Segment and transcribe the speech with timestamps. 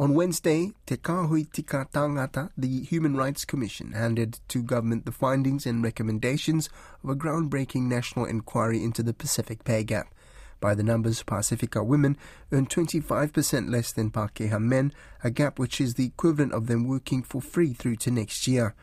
[0.00, 5.66] On Wednesday, Te Kahui Tika Tangata, the Human Rights Commission, handed to government the findings
[5.66, 6.70] and recommendations
[7.04, 10.06] of a groundbreaking national inquiry into the Pacific pay gap.
[10.58, 12.16] By the numbers, Pacifica women
[12.50, 17.22] earn 25% less than Pakeha men, a gap which is the equivalent of them working
[17.22, 18.74] for free through to next year.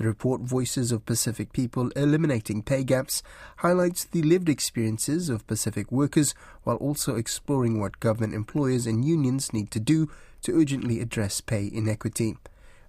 [0.00, 3.22] The report Voices of Pacific People Eliminating Pay Gaps
[3.58, 9.52] highlights the lived experiences of Pacific workers while also exploring what government employers and unions
[9.52, 10.10] need to do
[10.40, 12.38] to urgently address pay inequity.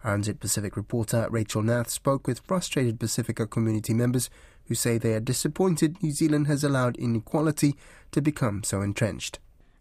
[0.06, 4.30] RNZ Pacific reporter Rachel Nath spoke with frustrated Pacifica community members
[4.70, 7.76] who say they are disappointed New Zealand has allowed inequality
[8.12, 9.38] to become so entrenched.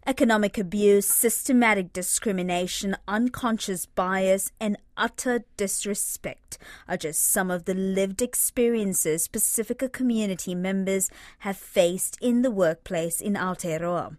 [0.07, 8.19] Economic abuse, systematic discrimination, unconscious bias, and utter disrespect are just some of the lived
[8.19, 14.17] experiences Pacifica community members have faced in the workplace in Aotearoa.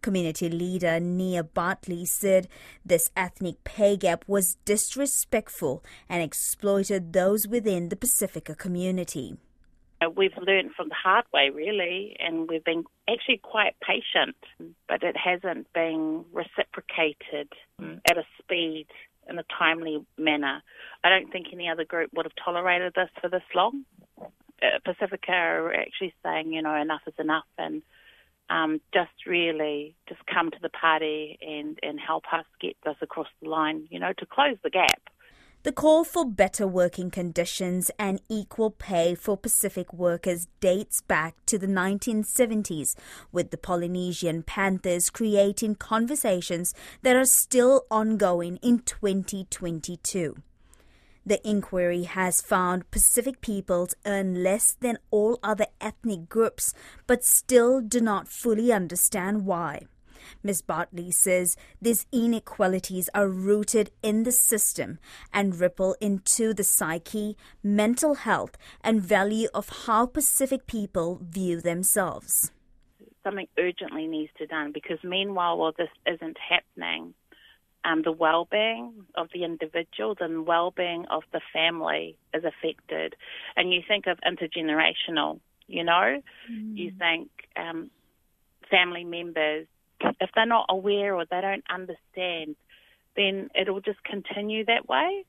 [0.00, 2.46] Community leader Nia Bartley said
[2.84, 9.36] this ethnic pay gap was disrespectful and exploited those within the Pacifica community.
[10.00, 14.36] Uh, we've learned from the hard way, really, and we've been actually quite patient,
[14.88, 17.48] but it hasn't been reciprocated
[17.80, 18.00] mm.
[18.08, 18.86] at a speed
[19.28, 20.62] in a timely manner.
[21.02, 23.84] I don't think any other group would have tolerated this for this long.
[24.20, 27.82] Uh, Pacifica are actually saying, you know, enough is enough, and
[28.50, 33.28] um, just really just come to the party and, and help us get this across
[33.42, 35.00] the line, you know, to close the gap.
[35.66, 41.58] The call for better working conditions and equal pay for Pacific workers dates back to
[41.58, 42.94] the 1970s,
[43.32, 46.72] with the Polynesian Panthers creating conversations
[47.02, 50.36] that are still ongoing in 2022.
[51.26, 56.74] The inquiry has found Pacific peoples earn less than all other ethnic groups,
[57.08, 59.88] but still do not fully understand why.
[60.42, 60.62] Ms.
[60.62, 64.98] Bartley says these inequalities are rooted in the system
[65.32, 72.52] and ripple into the psyche, mental health, and value of how Pacific people view themselves.
[73.22, 77.14] Something urgently needs to be done because meanwhile, while this isn't happening,
[77.86, 83.14] um, the well-being of the individuals and well-being of the family is affected.
[83.56, 86.76] And you think of intergenerational, you know, mm.
[86.76, 87.90] you think um,
[88.70, 89.66] family members
[90.00, 92.56] if they're not aware or they don't understand,
[93.16, 95.24] then it'll just continue that way,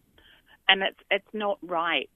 [0.68, 2.10] and it's it's not right.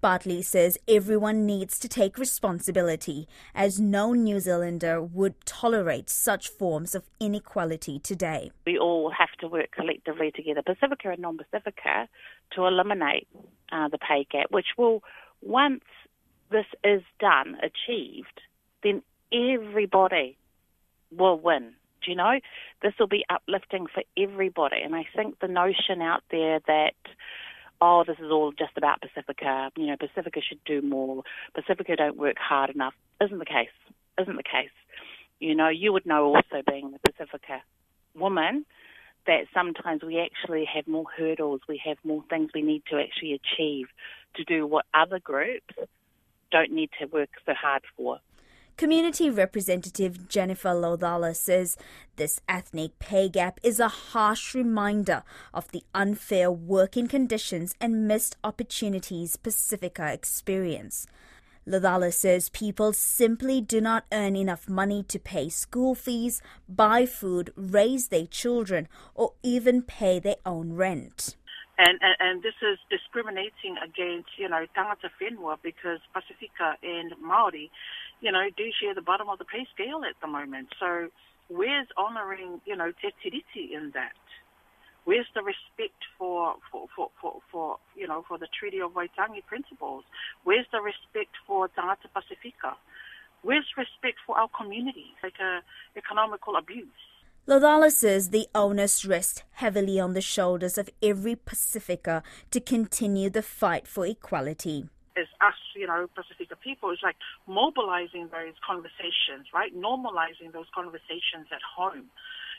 [0.00, 6.94] Bartley says everyone needs to take responsibility, as no New Zealander would tolerate such forms
[6.94, 8.50] of inequality today.
[8.66, 12.06] We all have to work collectively together, Pacifica and non Pacifica,
[12.52, 13.28] to eliminate
[13.72, 15.02] uh, the pay gap, which will,
[15.40, 15.84] once
[16.50, 18.42] this is done, achieved,
[18.82, 19.02] then
[19.32, 20.36] everybody
[21.10, 21.72] will win
[22.06, 22.40] you know,
[22.82, 24.76] this will be uplifting for everybody.
[24.82, 26.94] And I think the notion out there that,
[27.80, 31.22] oh, this is all just about Pacifica, you know, Pacifica should do more,
[31.54, 33.68] Pacifica don't work hard enough, isn't the case.
[34.20, 34.70] Isn't the case.
[35.40, 37.62] You know, you would know also being the Pacifica
[38.14, 38.64] woman
[39.26, 43.32] that sometimes we actually have more hurdles, we have more things we need to actually
[43.32, 43.86] achieve
[44.36, 45.74] to do what other groups
[46.50, 48.20] don't need to work so hard for.
[48.76, 51.76] Community Representative Jennifer Lodala says
[52.16, 58.36] this ethnic pay gap is a harsh reminder of the unfair working conditions and missed
[58.42, 61.06] opportunities Pacifica experience.
[61.68, 67.52] Lodala says people simply do not earn enough money to pay school fees, buy food,
[67.54, 71.36] raise their children, or even pay their own rent.
[71.76, 77.70] And, and, and this is discriminating against, you know, tangata whenua because Pacifica and Maori
[78.20, 80.68] you know, do share the bottom of the pay scale at the moment.
[80.80, 81.08] So
[81.48, 84.16] where's honouring, you know, Te Tiriti in that?
[85.04, 89.44] Where's the respect for, for, for, for, for, you know, for the Treaty of Waitangi
[89.46, 90.04] principles?
[90.44, 92.80] Where's the respect for Tangata Pacifica?
[93.42, 95.60] Where's respect for our communities, like uh,
[95.94, 96.88] economical abuse?
[97.46, 103.42] Lodala says the onus rests heavily on the shoulders of every Pacifica to continue the
[103.42, 107.16] fight for equality It's us, you know, Pacifica people, It's like
[107.46, 109.76] mobilizing those conversations, right?
[109.76, 112.08] Normalizing those conversations at home.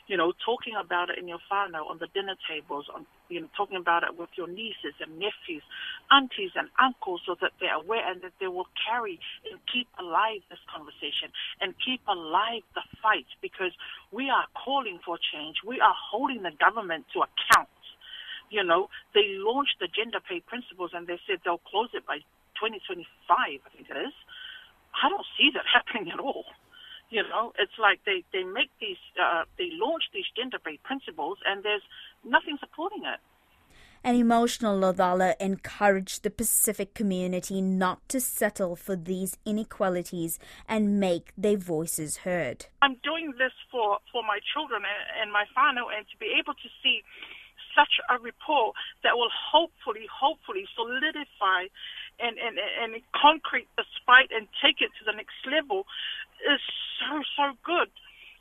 [0.06, 3.48] You know, talking about it in your whānau, on the dinner tables, on, you know,
[3.56, 5.62] talking about it with your nieces and nephews,
[6.10, 9.18] aunties and uncles so that they're aware and that they will carry
[9.50, 13.72] and keep alive this conversation and keep alive the fight because
[14.12, 15.56] we are calling for change.
[15.66, 17.68] We are holding the government to account
[18.50, 22.18] you know, they launched the gender pay principles and they said they'll close it by
[22.62, 24.14] 2025, I think it is.
[24.94, 26.44] I don't see that happening at all.
[27.10, 31.38] You know, it's like they, they make these, uh, they launch these gender based principles
[31.46, 31.82] and there's
[32.24, 33.20] nothing supporting it.
[34.06, 40.38] An emotional Lodala encouraged the Pacific community not to settle for these inequalities
[40.68, 42.66] and make their voices heard.
[42.82, 44.82] I'm doing this for, for my children
[45.20, 47.02] and my whānau and to be able to see
[47.74, 51.68] such a report that will hopefully, hopefully solidify
[52.18, 55.84] and, and, and concrete the spite and take it to the next level
[56.44, 56.60] is
[57.00, 57.90] so, so good.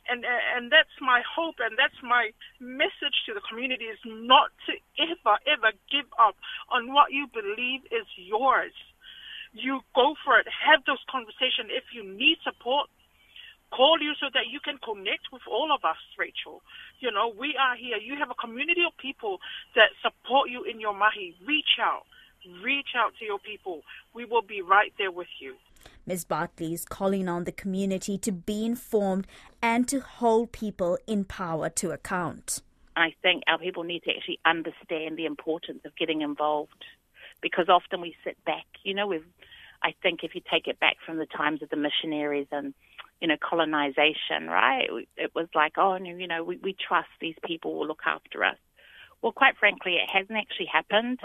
[0.05, 2.29] And, and that's my hope and that's my
[2.61, 6.37] message to the community is not to ever, ever give up
[6.69, 8.73] on what you believe is yours.
[9.53, 10.45] You go for it.
[10.45, 11.73] Have those conversations.
[11.73, 12.85] If you need support,
[13.73, 16.61] call you so that you can connect with all of us, Rachel.
[17.01, 17.97] You know, we are here.
[17.97, 19.39] You have a community of people
[19.73, 21.33] that support you in your mahi.
[21.47, 22.05] Reach out.
[22.61, 23.81] Reach out to your people.
[24.13, 25.55] We will be right there with you.
[26.05, 26.25] Ms.
[26.25, 29.27] Bartley is calling on the community to be informed
[29.61, 32.61] and to hold people in power to account.
[32.95, 36.85] I think our people need to actually understand the importance of getting involved
[37.41, 38.65] because often we sit back.
[38.83, 39.25] You know, we've,
[39.83, 42.73] I think if you take it back from the times of the missionaries and
[43.21, 44.87] you know, colonization, right?
[45.17, 48.57] It was like, oh, you know, we, we trust these people will look after us.
[49.21, 51.19] Well, quite frankly, it hasn't actually happened,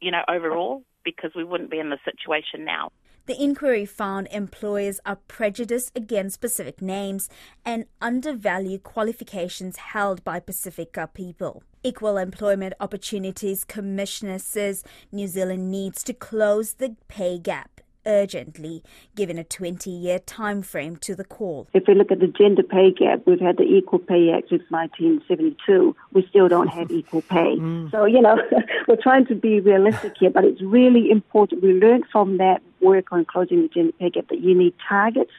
[0.00, 2.90] you know, overall, because we wouldn't be in the situation now.
[3.30, 7.28] The inquiry found employers are prejudiced against Pacific names
[7.64, 11.62] and undervalue qualifications held by Pacifica people.
[11.84, 14.82] Equal Employment Opportunities Commissioner says
[15.12, 18.82] New Zealand needs to close the pay gap urgently,
[19.14, 21.68] given a 20 year time frame to the call.
[21.72, 24.62] If we look at the gender pay gap, we've had the Equal Pay Act since
[24.70, 25.94] 1972.
[26.12, 27.56] We still don't have equal pay.
[27.56, 27.92] Mm.
[27.92, 28.36] So, you know,
[28.88, 31.62] we're trying to be realistic here, but it's really important.
[31.62, 35.32] We learned from that work on closing the gender pay gap but you need targets,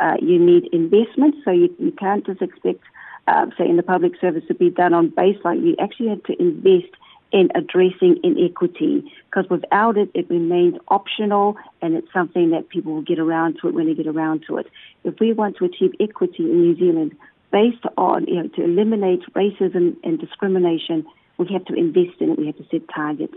[0.00, 2.82] uh, you need investment, so you, you can't just expect,
[3.26, 5.64] uh, say, in the public service to be done on baseline.
[5.64, 6.94] You actually have to invest
[7.30, 13.02] in addressing inequity because without it, it remains optional and it's something that people will
[13.02, 14.66] get around to it when they get around to it.
[15.04, 17.16] If we want to achieve equity in New Zealand
[17.52, 21.06] based on, you know, to eliminate racism and discrimination,
[21.36, 23.34] we have to invest in it, we have to set targets.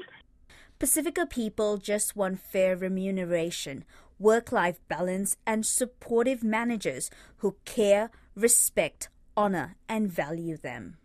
[0.81, 3.85] Pacifica people just want fair remuneration,
[4.17, 9.07] work life balance, and supportive managers who care, respect,
[9.37, 10.97] honor, and value them.